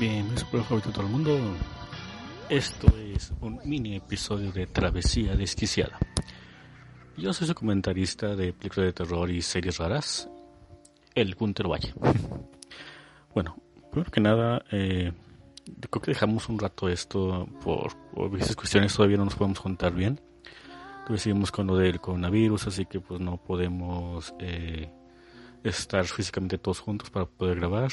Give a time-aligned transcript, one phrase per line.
[0.00, 1.38] Bien, es por favor de todo el mundo.
[2.48, 5.98] Esto es un mini episodio de Travesía Desquiciada.
[7.18, 10.26] Yo soy su comentarista de películas de terror y series raras,
[11.14, 11.92] el Gunter Valle.
[13.34, 13.58] Bueno,
[13.90, 15.12] primero que nada, eh,
[15.90, 17.94] creo que dejamos un rato esto por,
[18.38, 20.18] esas cuestiones, todavía no nos podemos juntar bien.
[21.02, 24.90] Todavía seguimos con lo del coronavirus, así que pues no podemos eh,
[25.62, 27.90] estar físicamente todos juntos para poder grabar.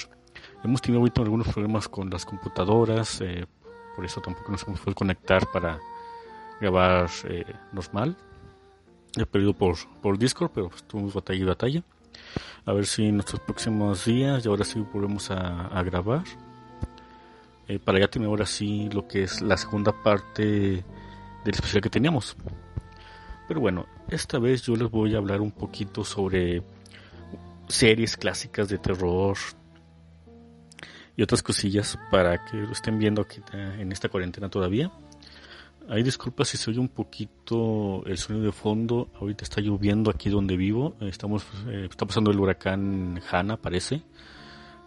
[0.64, 3.46] Hemos tenido ahorita algunos problemas con las computadoras, eh,
[3.96, 5.80] por eso tampoco nos hemos podido conectar para
[6.60, 8.18] grabar eh, normal.
[9.16, 11.84] He perdido por, por Discord, pero pues, tuvimos batalla y batalla.
[12.66, 16.24] A ver si en nuestros próximos días, y ahora sí volvemos a, grabar.
[17.68, 21.90] Eh, para ya tener ahora sí lo que es la segunda parte del especial que
[21.90, 22.36] teníamos.
[23.48, 26.62] Pero bueno, esta vez yo les voy a hablar un poquito sobre
[27.68, 29.38] series clásicas de terror,
[31.18, 34.92] y otras cosillas para que lo estén viendo aquí en esta cuarentena todavía.
[35.90, 39.10] Hay disculpas si se oye un poquito el sonido de fondo.
[39.20, 40.96] Ahorita está lloviendo aquí donde vivo.
[41.02, 44.04] Estamos, eh, está pasando el huracán Hanna, parece.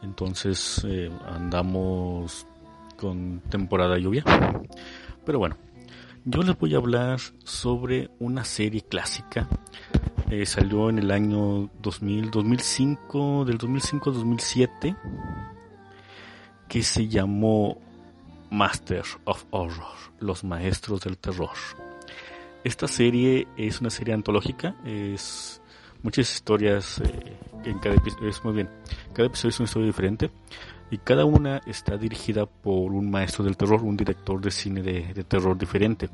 [0.03, 2.47] Entonces eh, andamos
[2.97, 4.23] con temporada lluvia.
[5.27, 5.57] Pero bueno,
[6.25, 9.49] yo les voy a hablar sobre una serie clásica.
[10.31, 14.97] Eh, salió en el año 2000, 2005, del 2005 2007
[16.71, 17.79] que se llamó
[18.49, 21.51] Masters of Horror, los maestros del terror.
[22.63, 25.61] Esta serie es una serie antológica, es
[26.05, 28.69] muchas historias eh, en cada episodio, es muy bien,
[29.13, 30.31] cada episodio es una historia diferente
[30.93, 35.25] y cada una está dirigida por un maestro del terror, un director de cine de,
[35.25, 36.09] terror diferente,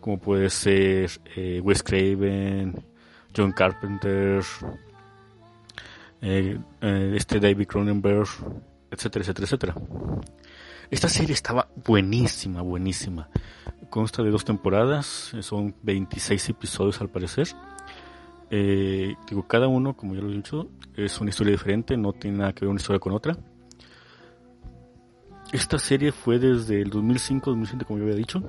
[0.00, 2.74] como puede ser eh, Wes Craven,
[3.36, 4.42] John Carpenter,
[6.22, 8.28] eh, este David Cronenberg,
[8.90, 9.74] etcétera, etcétera, etcétera.
[10.90, 13.28] Esta serie estaba buenísima, buenísima.
[13.90, 17.48] Consta de dos temporadas, son 26 episodios al parecer.
[18.50, 22.38] Eh, digo, cada uno, como ya lo he dicho, es una historia diferente, no tiene
[22.38, 23.36] nada que ver una historia con otra.
[25.52, 28.42] Esta serie fue desde el 2005-2007, como ya había dicho.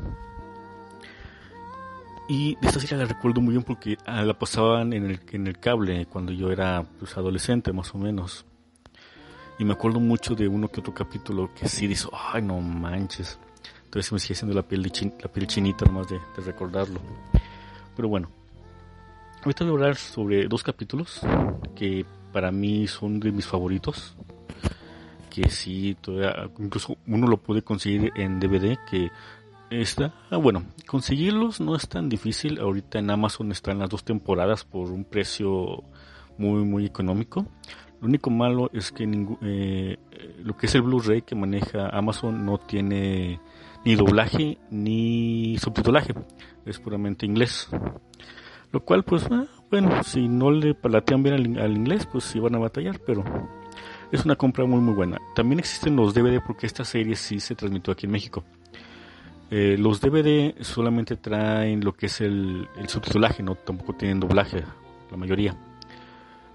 [2.27, 5.59] Y esta serie la recuerdo muy bien porque ah, la pasaban en el, en el
[5.59, 8.45] cable cuando yo era pues, adolescente, más o menos.
[9.61, 13.37] Y me acuerdo mucho de uno que otro capítulo que sí dice, ay, no manches.
[13.85, 16.99] Entonces me sigue haciendo la piel, de la piel chinita nomás de, de recordarlo.
[17.95, 18.31] Pero bueno,
[19.43, 21.21] ahorita voy a hablar sobre dos capítulos
[21.75, 24.15] que para mí son de mis favoritos.
[25.29, 29.11] Que sí, todavía, incluso uno lo pude conseguir en DVD, que
[29.69, 32.59] está, ah, bueno, conseguirlos no es tan difícil.
[32.59, 35.83] Ahorita en Amazon están las dos temporadas por un precio
[36.39, 37.45] muy, muy económico.
[38.01, 39.03] Lo único malo es que
[39.43, 39.97] eh,
[40.43, 43.39] lo que es el Blu-ray que maneja Amazon no tiene
[43.85, 46.15] ni doblaje ni subtitulaje,
[46.65, 47.69] es puramente inglés.
[48.71, 52.55] Lo cual, pues, ah, bueno, si no le palatean bien al, inglés, pues sí van
[52.55, 53.23] a batallar, pero
[54.11, 55.19] es una compra muy, muy buena.
[55.35, 58.43] También existen los DVD porque esta serie sí se transmitió aquí en México.
[59.51, 64.63] Eh, los DVD solamente traen lo que es el, el subtitulaje, no tampoco tienen doblaje,
[65.11, 65.55] la mayoría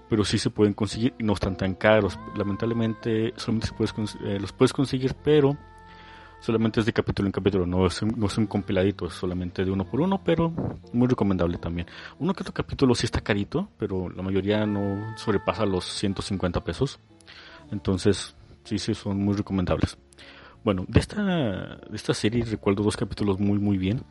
[0.09, 2.19] pero sí se pueden conseguir y no están tan caros.
[2.35, 5.57] Lamentablemente solamente se puedes, eh, los puedes conseguir, pero
[6.39, 9.65] Solamente es de capítulo en capítulo, no es, un, no es un compiladito, es solamente
[9.65, 10.53] de uno por uno, pero
[10.93, 11.87] muy recomendable también.
[12.19, 16.99] Uno que otro capítulo sí está carito, pero la mayoría no sobrepasa los 150 pesos.
[17.71, 19.97] Entonces, sí, sí, son muy recomendables.
[20.63, 24.03] Bueno, de esta, de esta serie recuerdo dos capítulos muy, muy bien.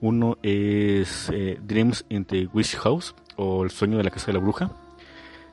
[0.00, 4.34] Uno es eh, Dreams in the Wish House o El sueño de la casa de
[4.34, 4.70] la bruja.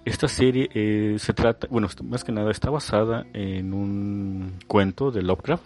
[0.05, 5.21] Esta serie eh, se trata, bueno, más que nada está basada en un cuento de
[5.21, 5.65] Lovecraft.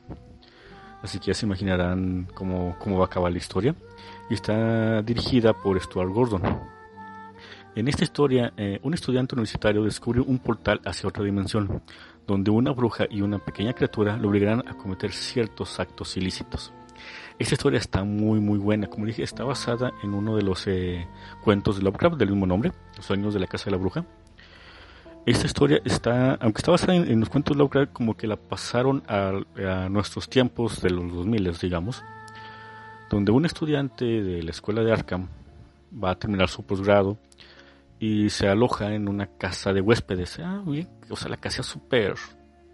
[1.01, 3.75] Así que ya se imaginarán cómo, cómo va a acabar la historia.
[4.29, 6.41] Y está dirigida por Stuart Gordon.
[7.75, 11.81] En esta historia, eh, un estudiante universitario descubre un portal hacia otra dimensión,
[12.27, 16.71] donde una bruja y una pequeña criatura lo obligarán a cometer ciertos actos ilícitos.
[17.39, 21.07] Esta historia está muy muy buena, como dije, está basada en uno de los eh,
[21.43, 24.05] cuentos de Lovecraft del mismo nombre, Los sueños de la casa de la bruja.
[25.25, 29.31] Esta historia está, aunque está basada en, los cuentos Lovecraft, como que la pasaron a,
[29.89, 32.03] nuestros tiempos de los 2000, digamos,
[33.09, 35.29] donde un estudiante de la escuela de Arkham
[36.03, 37.17] va a terminar su posgrado
[37.99, 40.39] y se aloja en una casa de huéspedes.
[40.39, 42.15] Ah, bien, o sea, la casa es súper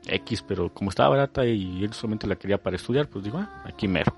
[0.07, 3.63] X, pero como estaba barata y él solamente la quería para estudiar, pues digo, ah,
[3.65, 4.15] aquí mero.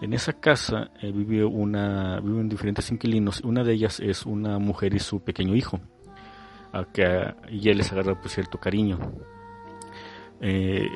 [0.00, 3.40] En esa casa eh, vive una, viven diferentes inquilinos.
[3.40, 5.80] Una de ellas es una mujer y su pequeño hijo,
[6.72, 8.98] a que y él les agarra pues, cierto cariño.
[10.40, 10.88] Eh,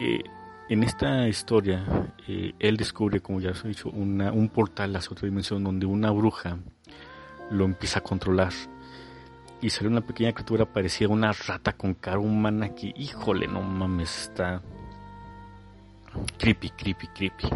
[0.00, 0.22] eh,
[0.68, 5.26] en esta historia, él descubre, como ya os he dicho, una, un portal hacia otra
[5.26, 6.58] dimensión donde una bruja
[7.50, 8.52] lo empieza a controlar.
[9.60, 14.22] Y sale una pequeña criatura parecía una rata con cara humana que, híjole, no mames,
[14.22, 14.60] está
[16.38, 17.48] creepy, creepy, creepy.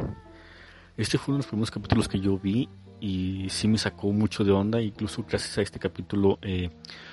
[0.97, 2.69] Este fue uno de los primeros capítulos que yo vi
[3.01, 4.81] y sí me sacó mucho de onda.
[4.81, 6.71] Incluso gracias a este capítulo eh,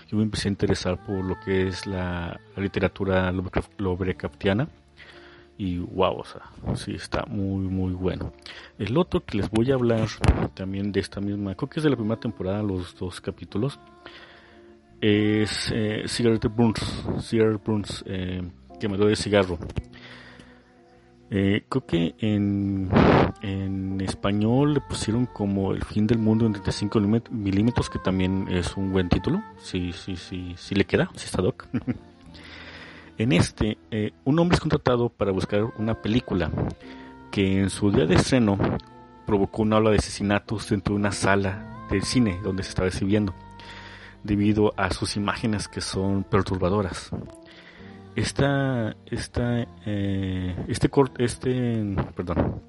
[0.09, 3.31] yo me empecé a interesar por lo que es la, literatura
[3.77, 4.67] Lovecraftiana
[5.57, 6.41] y wow, o sea,
[6.75, 8.31] sí está muy muy bueno.
[8.77, 10.07] El otro que les voy a hablar
[10.53, 13.79] también de esta misma, creo que es de la primera temporada, los dos capítulos,
[15.01, 18.43] es eh, Cigarette Burns, Cigarette Burns, eh,
[18.79, 19.57] que me doy de cigarro.
[21.29, 22.89] Eh, creo que en,
[23.41, 26.99] en español le pusieron como El fin del mundo en 35
[27.31, 31.41] milímetros, que también es un buen título, sí, sí, sí, sí le queda, si está
[31.41, 31.67] doc.
[33.19, 36.51] En este, eh, un hombre es contratado para buscar una película
[37.31, 38.59] que en su día de estreno
[39.25, 43.33] provocó una ola de asesinatos dentro de una sala del cine donde se estaba exhibiendo,
[44.23, 47.09] debido a sus imágenes que son perturbadoras.
[48.17, 52.63] Esta, esta, eh, este corte, este, perdón,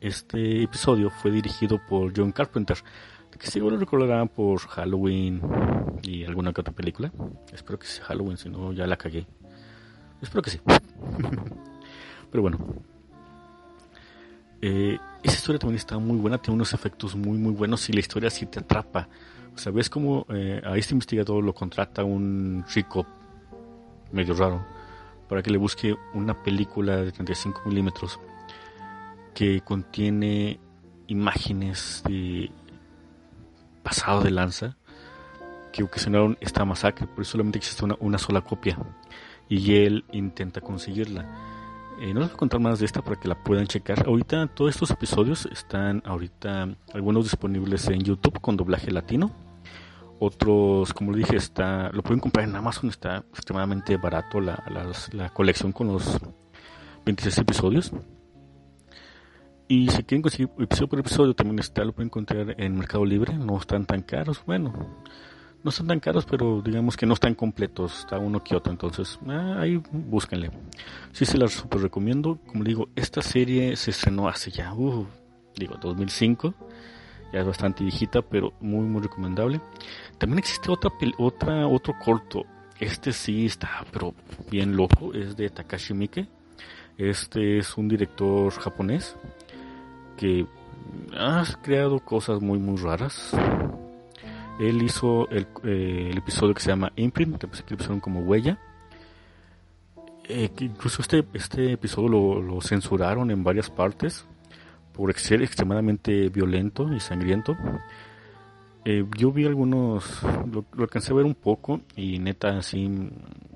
[0.00, 2.78] este episodio fue dirigido por John Carpenter,
[3.36, 5.42] que seguro recordarán por Halloween
[6.04, 7.10] y alguna que otra película.
[7.52, 9.26] Espero que sea Halloween, si no ya la cagué.
[10.22, 10.60] Espero que sí.
[12.30, 12.58] Pero bueno.
[14.62, 17.98] Eh, esa historia también está muy buena, tiene unos efectos muy muy buenos y la
[17.98, 19.08] historia sí te atrapa.
[19.52, 23.04] O sea, ves como eh, a este investigador lo contrata un rico
[24.12, 24.64] medio raro
[25.28, 28.18] para que le busque una película de 35 milímetros
[29.34, 30.58] que contiene
[31.06, 32.50] imágenes de
[33.82, 34.76] pasado de lanza
[35.72, 38.76] que ocasionaron esta masacre, por eso solamente existe una, una sola copia
[39.48, 41.28] y él intenta conseguirla.
[42.00, 44.06] Eh, no les voy a contar más de esta para que la puedan checar.
[44.06, 49.30] Ahorita todos estos episodios están ahorita algunos disponibles en YouTube con doblaje latino.
[50.22, 54.62] Otros, como le dije, está, lo pueden comprar en Amazon, está extremadamente barato la,
[55.12, 56.18] la, colección con los
[57.06, 57.90] 26 episodios.
[59.66, 63.32] Y si quieren conseguir episodio por episodio, también está, lo pueden encontrar en Mercado Libre,
[63.38, 64.42] no están tan caros.
[64.44, 64.74] Bueno,
[65.62, 69.18] no son tan caros, pero digamos que no están completos, está uno que otro, entonces
[69.26, 70.50] ah, ahí búsquenle.
[71.12, 75.06] Sí se las super recomiendo, como digo, esta serie se estrenó hace ya, uh,
[75.56, 76.54] digo, 2005,
[77.32, 79.60] ya es bastante viejita, pero muy muy recomendable.
[80.18, 82.44] También existe otra otra otro corto,
[82.78, 84.14] este sí está, pero
[84.50, 86.26] bien loco, es de Takashi Miike.
[86.98, 89.16] Este es un director japonés
[90.16, 90.46] que
[91.16, 93.34] ha creado cosas muy muy raras
[94.60, 98.58] él hizo el, eh, episodio que se llama Imprint, que le pusieron como huella.
[100.24, 104.26] Eh, incluso este, este episodio lo, censuraron en varias partes
[104.92, 107.56] por ser extremadamente violento y sangriento.
[108.84, 112.88] Eh, yo vi algunos, lo, alcancé a ver un poco y neta así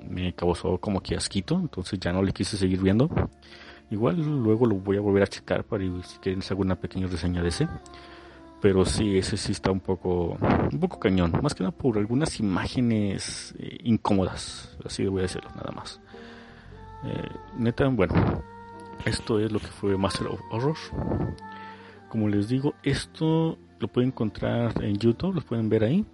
[0.08, 3.08] me causó como que asquito, entonces ya no le quise seguir viendo.
[3.90, 7.42] Igual luego lo voy a volver a checar para si quieren hacer alguna pequeña reseña
[7.42, 7.68] de ese
[8.64, 10.38] pero sí, ese sí está un poco,
[10.72, 15.50] un poco cañón, más que nada por algunas imágenes eh, incómodas, así voy a decirlo,
[15.50, 16.00] nada más.
[17.04, 18.14] Eh, neta, bueno,
[19.04, 20.76] Esto es lo que fue Master of Horror.
[22.08, 26.04] Como les digo, esto lo pueden encontrar en YouTube, lo pueden ver ahí.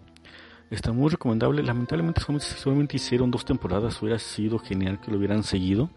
[0.70, 1.62] Está muy recomendable.
[1.62, 4.00] Lamentablemente solamente hicieron dos temporadas.
[4.02, 5.90] Hubiera sido genial que lo hubieran seguido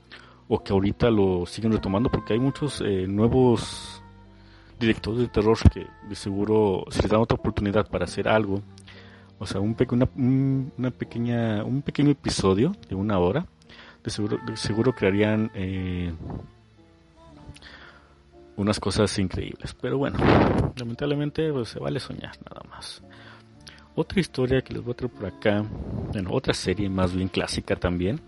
[0.47, 4.03] o que ahorita lo siguen retomando porque hay muchos eh, nuevos
[4.79, 8.61] directores de terror que de seguro si les dan otra oportunidad para hacer algo,
[9.39, 10.09] o sea, un, una,
[10.77, 13.45] una pequeña, un pequeño episodio de una hora,
[14.03, 16.13] de seguro, seguro crearían eh,
[18.55, 19.75] unas cosas increíbles.
[19.79, 20.19] Pero bueno,
[20.75, 23.03] lamentablemente pues, se vale soñar nada más.
[23.95, 25.63] Otra historia que les voy a traer por acá,
[26.11, 28.19] bueno, otra serie más bien clásica también.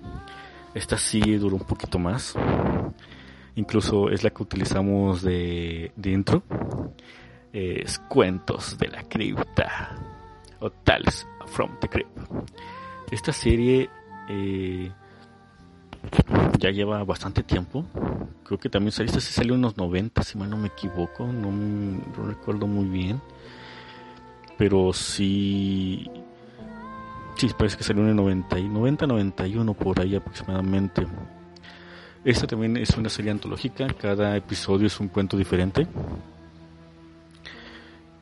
[0.75, 2.35] Esta sí duró un poquito más.
[3.55, 6.43] Incluso es la que utilizamos de, de intro.
[7.53, 9.95] Es Cuentos de la Cripta.
[10.59, 12.17] O Tales from the Crypt.
[13.11, 13.89] Esta serie
[14.29, 14.91] eh,
[16.59, 17.85] ya lleva bastante tiempo.
[18.43, 21.25] Creo que también se salió en los 90, si mal no me equivoco.
[21.25, 23.21] No, no recuerdo muy bien.
[24.57, 26.09] Pero sí.
[27.37, 31.05] Sí, parece que salió en el 90, 90, 91 por ahí aproximadamente.
[32.23, 35.85] Esta también es una serie antológica, cada episodio es un cuento diferente.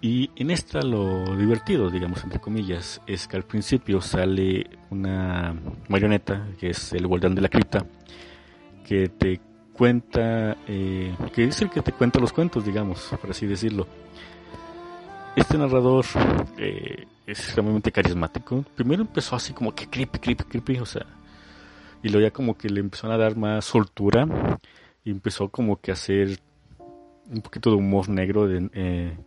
[0.04, 5.56] Y en esta lo divertido, digamos, entre comillas, es que al principio sale una
[5.88, 7.86] marioneta, que es el guardián de la cripta,
[8.86, 9.40] que te
[9.72, 13.88] cuenta, eh, que es el que te cuenta los cuentos, digamos, por así decirlo.
[15.38, 16.04] Este narrador
[16.58, 18.66] eh, es extremadamente carismático.
[18.76, 21.06] Primero empezó así como que creepy, creepy, creepy, o sea,
[22.04, 24.28] y luego ya como que le empezó a dar más soltura
[25.06, 26.42] y empezó como que a hacer
[27.32, 29.18] un poquito de humor negro de, eh,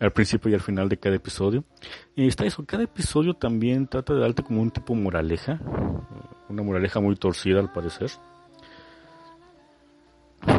[0.00, 1.64] al principio y al final de cada episodio.
[2.14, 5.60] Y está eso, cada episodio también trata de darte como un tipo moraleja,
[6.48, 8.10] una moraleja muy torcida al parecer.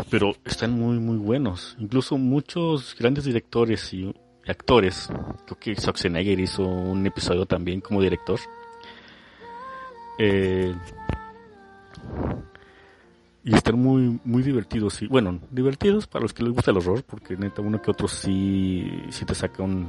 [0.09, 1.75] Pero están muy muy buenos.
[1.79, 4.13] Incluso muchos grandes directores y
[4.47, 5.09] actores,
[5.45, 8.39] creo que Schwarzenegger hizo un episodio también como director.
[10.17, 10.73] Eh,
[13.45, 15.01] y están muy muy divertidos.
[15.03, 18.07] Y bueno divertidos para los que les gusta el horror porque neta uno que otro
[18.07, 19.87] sí sí te saca un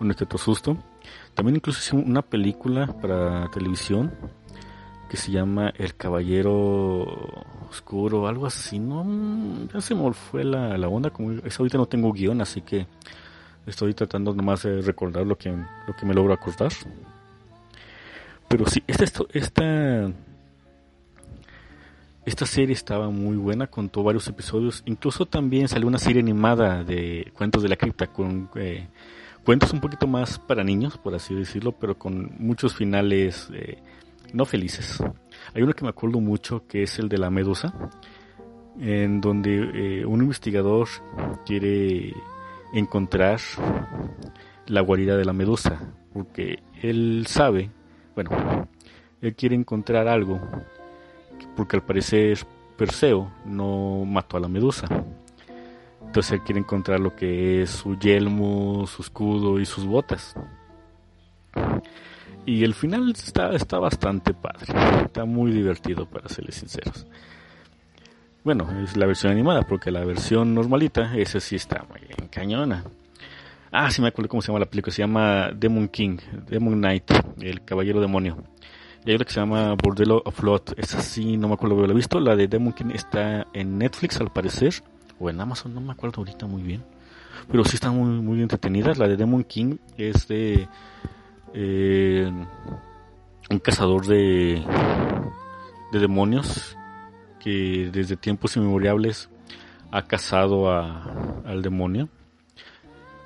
[0.00, 0.76] un que otro susto.
[1.34, 4.12] También incluso hicimos una película para televisión
[5.08, 7.06] que se llama El Caballero
[7.70, 11.86] Oscuro algo así no ya se me fue la, la onda como es ahorita no
[11.86, 12.86] tengo guion así que
[13.66, 16.72] estoy tratando nomás de recordar lo que lo que me logro acordar.
[18.48, 20.10] Pero sí esta esta
[22.24, 24.82] esta serie estaba muy buena, contó varios episodios.
[24.86, 28.88] Incluso también salió una serie animada de Cuentos de la Cripta, con eh,
[29.44, 33.78] cuentos un poquito más para niños, por así decirlo, pero con muchos finales eh,
[34.32, 35.02] no felices.
[35.54, 37.72] Hay uno que me acuerdo mucho, que es el de la medusa,
[38.78, 40.88] en donde eh, un investigador
[41.46, 42.14] quiere
[42.72, 43.40] encontrar
[44.66, 45.80] la guarida de la medusa,
[46.12, 47.70] porque él sabe,
[48.14, 48.68] bueno,
[49.22, 50.40] él quiere encontrar algo
[51.56, 52.38] porque al parecer
[52.76, 54.86] Perseo no mató a la medusa.
[56.04, 60.34] Entonces él quiere encontrar lo que es su yelmo, su escudo y sus botas.
[62.46, 64.66] Y el final está, está bastante padre.
[65.04, 67.06] Está muy divertido, para serles sinceros.
[68.42, 72.84] Bueno, es la versión animada, porque la versión normalita, esa sí está muy cañona.
[73.70, 74.92] Ah, sí me acuerdo cómo se llama la película.
[74.92, 76.16] Se llama Demon King,
[76.48, 78.38] Demon Knight, el caballero demonio.
[79.04, 80.74] Y hay otra que se llama Bordello of Lot.
[80.76, 82.20] Esa sí, no me acuerdo haberla visto.
[82.20, 84.74] La de Demon King está en Netflix al parecer.
[85.18, 86.84] O en Amazon, no me acuerdo ahorita muy bien.
[87.50, 88.98] Pero sí están muy, muy entretenidas.
[88.98, 90.68] La de Demon King es de
[91.54, 92.30] eh,
[93.50, 94.62] un cazador de,
[95.92, 96.76] de demonios
[97.38, 99.30] que desde tiempos inmemoriales
[99.90, 102.08] ha cazado a, al demonio.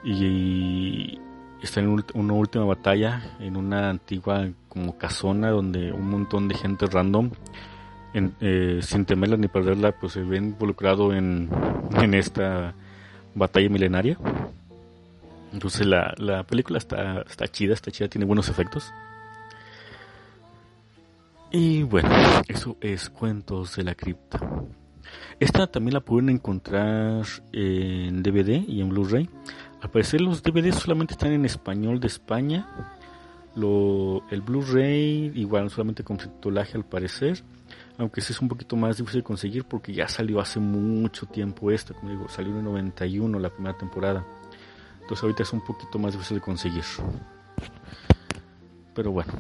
[0.05, 1.19] Y,
[1.63, 6.87] está en una última batalla en una antigua como casona donde un montón de gente
[6.87, 7.31] random
[8.41, 11.49] eh, sin temerla ni perderla pues se ve involucrado en,
[11.97, 12.75] en esta
[13.35, 14.19] batalla milenaria
[15.55, 18.93] entonces la, la película está, está chida, está chida, tiene buenos efectos.
[21.53, 22.11] Y bueno,
[22.49, 24.41] eso es Cuentos de la Cripta.
[25.39, 29.31] Esta también la pueden encontrar en DVD y en Blu-ray.
[29.81, 32.67] Al parecer los DVDs solamente están en español de España.
[33.57, 37.43] Lo, el Blu-ray igual solamente con titulaje al parecer.
[37.97, 41.71] Aunque sí es un poquito más difícil de conseguir porque ya salió hace mucho tiempo
[41.71, 41.95] esta.
[41.95, 44.25] Como digo, salió en el 91 la primera temporada.
[45.01, 46.85] Entonces ahorita es un poquito más difícil de conseguir.
[48.95, 49.33] Pero bueno.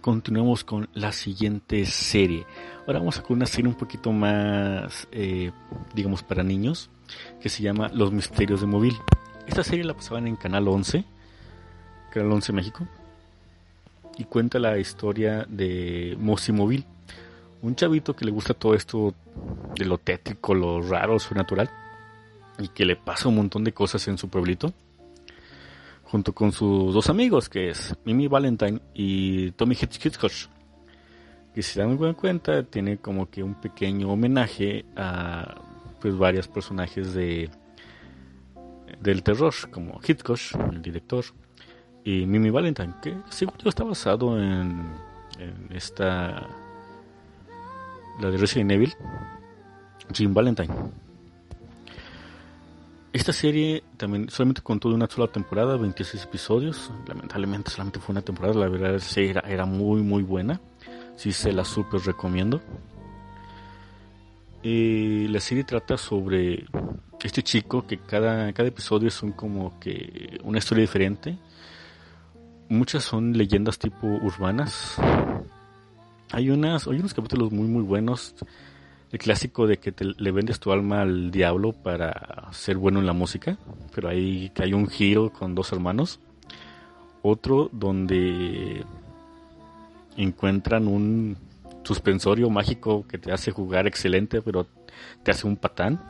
[0.00, 2.44] continuemos con la siguiente serie.
[2.86, 5.52] Ahora vamos a con una serie un poquito más, eh,
[5.94, 6.90] digamos, para niños,
[7.40, 8.96] que se llama Los Misterios de Móvil.
[9.46, 11.04] Esta serie la pasaban en Canal 11,
[12.12, 12.86] Canal 11 México,
[14.18, 16.84] y cuenta la historia de Mosi Móvil,
[17.62, 19.14] un chavito que le gusta todo esto
[19.74, 21.70] de lo tétrico, lo raro, lo natural,
[22.58, 24.72] y que le pasa un montón de cosas en su pueblito
[26.04, 30.30] junto con sus dos amigos, que es Mimi Valentine y Tommy Hitchcock,
[31.54, 35.54] que si dan en cuenta tiene como que un pequeño homenaje a
[36.02, 37.48] pues varios personajes de
[39.00, 40.38] del terror, como Hitchcock,
[40.70, 41.24] el director,
[42.04, 44.82] y Mimi Valentine, que según yo está basado en,
[45.70, 46.46] esta
[48.20, 48.94] la de Resident Evil,
[50.12, 50.72] Jim Valentine.
[53.12, 56.90] Esta serie también solamente contó de una sola temporada, 26 episodios.
[57.06, 60.60] Lamentablemente solamente fue una temporada, la verdad era, era muy muy buena.
[61.16, 62.60] Sí se la super recomiendo.
[64.62, 66.64] Y la serie trata sobre
[67.22, 71.36] este chico que cada, cada episodio son como que una historia diferente.
[72.72, 74.96] Muchas son leyendas tipo urbanas.
[76.30, 78.34] Hay unas, hay unos capítulos muy muy buenos
[79.10, 83.04] el clásico de que te, le vendes tu alma al diablo para ser bueno en
[83.04, 83.58] la música,
[83.94, 86.18] pero ahí hay un giro con dos hermanos.
[87.20, 88.86] Otro donde
[90.16, 91.36] encuentran un
[91.82, 94.66] suspensorio mágico que te hace jugar excelente, pero
[95.22, 96.00] te hace un patán.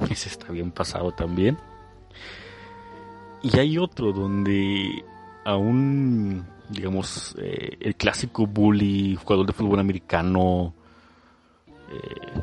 [0.10, 1.56] Ese está bien pasado también.
[3.40, 5.04] Y hay otro donde
[5.48, 10.74] a un, digamos, eh, el clásico bully, jugador de fútbol americano,
[11.90, 12.40] eh,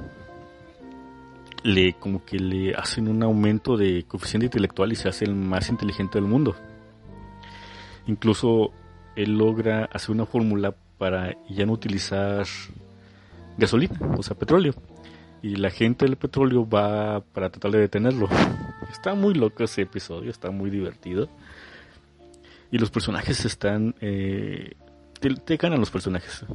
[1.61, 5.69] le como que le hacen un aumento de coeficiente intelectual y se hace el más
[5.69, 6.55] inteligente del mundo.
[8.07, 8.71] Incluso
[9.15, 12.47] él logra hacer una fórmula para ya no utilizar
[13.55, 14.73] gasolina, o sea, petróleo.
[15.43, 18.29] Y la gente del petróleo va para tratar de detenerlo.
[18.91, 21.29] Está muy loco ese episodio, está muy divertido.
[22.71, 24.75] Y los personajes están eh,
[25.19, 26.45] te, ganan los personajes.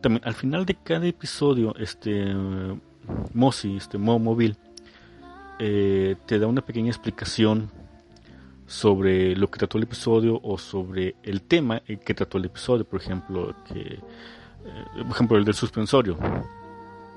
[0.00, 2.26] También al final de cada episodio, este
[3.34, 4.56] Mosi, este Mo Móvil,
[5.58, 7.70] eh, te da una pequeña explicación
[8.66, 12.84] sobre lo que trató el episodio o sobre el tema que trató el episodio.
[12.84, 14.00] Por ejemplo, que, eh,
[15.02, 16.16] por ejemplo el del suspensorio.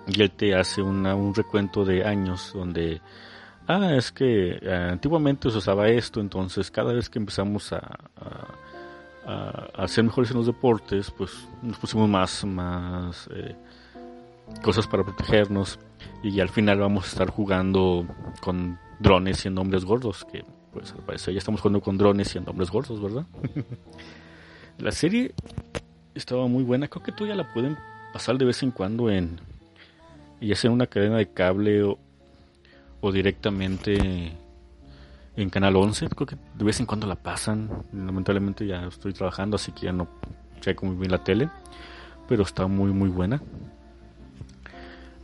[0.08, 3.02] Y él te hace un recuento de años donde
[3.68, 8.00] ah, es que eh, antiguamente se usaba esto, entonces cada vez que empezamos a,
[9.26, 13.56] a, ser mejores en los deportes, pues nos pusimos más, más eh,
[14.62, 15.80] cosas para protegernos
[16.22, 18.06] y al final vamos a estar jugando
[18.42, 22.52] con drones siendo hombres gordos, que pues al parecer ya estamos jugando con drones siendo
[22.52, 23.26] hombres gordos, ¿verdad?
[24.80, 25.34] la serie
[26.16, 27.78] estaba muy buena, creo que tú ya la pueden
[28.12, 29.40] pasar de vez en cuando en
[30.42, 31.98] ya sea en una cadena de cable o,
[33.04, 34.32] o directamente
[35.36, 36.08] en Canal 11.
[36.08, 37.70] Creo que de vez en cuando la pasan.
[37.92, 40.08] Lamentablemente ya estoy trabajando, así que ya no
[40.62, 41.50] checo muy bien la tele.
[42.30, 43.42] Pero está muy, muy buena.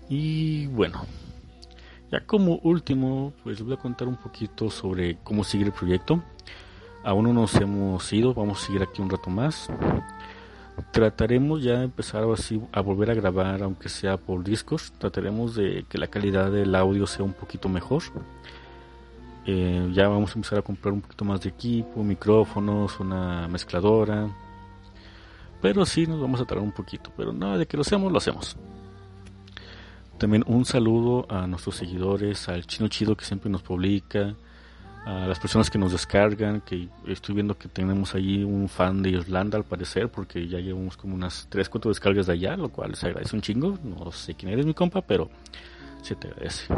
[0.10, 1.06] Y bueno,
[2.12, 6.22] ya como último, pues voy a contar un poquito sobre cómo seguir el proyecto.
[7.06, 9.70] Aún no nos hemos ido, vamos a seguir aquí un rato más.
[10.92, 14.92] Trataremos ya de empezar así a volver a grabar, aunque sea por discos.
[14.98, 18.04] Trataremos de que la calidad del audio sea un poquito mejor.
[19.46, 24.28] Eh, ya vamos a empezar a comprar un poquito más de equipo, micrófonos, una mezcladora.
[25.62, 27.12] Pero sí nos vamos a tardar un poquito.
[27.16, 28.56] Pero nada, de que lo hacemos, lo hacemos.
[30.18, 34.36] También un saludo a nuestros seguidores, al chino chido que siempre nos publica,
[35.06, 39.10] a las personas que nos descargan, que estoy viendo que tenemos ahí un fan de
[39.12, 42.96] Irlanda al parecer, porque ya llevamos como unas 3, 4 descargas de allá, lo cual
[42.96, 43.78] se agradece un chingo.
[43.84, 45.30] No sé quién eres mi compa, pero
[46.02, 46.74] se te agradece.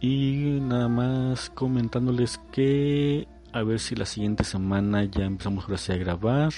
[0.00, 5.92] Y nada más comentándoles que a ver si la siguiente semana ya empezamos ahora sí
[5.92, 6.52] a grabar.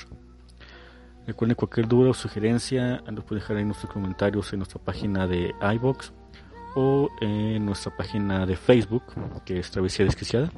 [1.27, 5.55] Recuerden cualquier duda o sugerencia, nos pueden dejar ahí nuestros comentarios en nuestra página de
[5.75, 6.13] iBox
[6.75, 9.03] o en nuestra página de Facebook,
[9.45, 10.51] que es Travesía Desquiciada.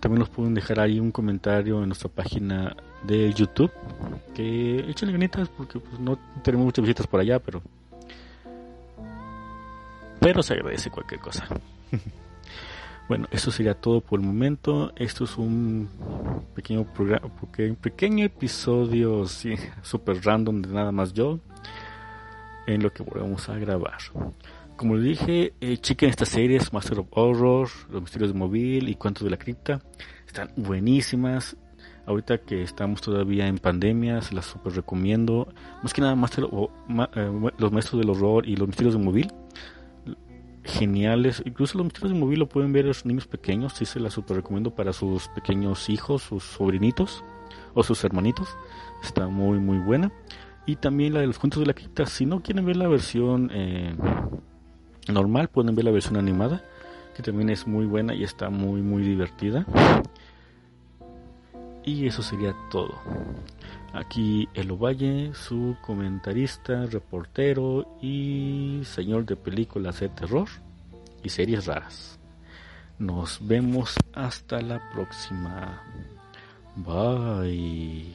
[0.00, 3.72] También nos pueden dejar ahí un comentario en nuestra página de YouTube,
[4.34, 7.62] que échenle ganitas porque pues, no tenemos muchas visitas por allá, pero
[10.20, 11.46] pero se agradece cualquier cosa.
[13.08, 14.92] bueno, eso sería todo por el momento.
[14.96, 15.88] Esto es un
[16.54, 21.38] pequeño programa, un pequeño episodio sí, super random de nada más yo
[22.66, 23.98] en lo que volvemos a grabar.
[24.76, 28.94] Como le dije, eh, chequen estas series Master of Horror, Los Misterios de Móvil y
[28.94, 29.80] Cuentos de la Cripta.
[30.26, 31.56] Están buenísimas.
[32.04, 35.48] Ahorita que estamos todavía en pandemia, se las super recomiendo.
[35.82, 36.70] Más que nada, Master, o,
[37.14, 39.32] eh, los maestros del horror y los misterios de móvil.
[40.62, 41.42] Geniales.
[41.46, 43.72] Incluso los misterios de móvil lo pueden ver los niños pequeños.
[43.72, 47.24] Sí, se las super recomiendo para sus pequeños hijos, sus sobrinitos
[47.72, 48.54] o sus hermanitos.
[49.02, 50.12] Está muy, muy buena.
[50.66, 52.04] Y también la de los cuentos de la cripta.
[52.04, 53.94] Si no quieren ver la versión eh,
[55.12, 56.62] normal, pueden ver la versión animada.
[57.16, 59.64] Que también es muy buena y está muy, muy divertida.
[61.84, 63.00] Y eso sería todo.
[63.94, 70.48] Aquí El Ovalle, su comentarista, reportero y señor de películas de terror
[71.22, 72.18] y series raras.
[72.98, 75.82] Nos vemos hasta la próxima.
[76.76, 78.14] Bye.